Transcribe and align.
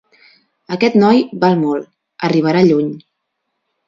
Aquest 0.75 0.95
noi 1.03 1.19
val 1.43 1.59
molt: 1.63 1.87
arribarà 2.29 2.65
lluny. 2.71 2.89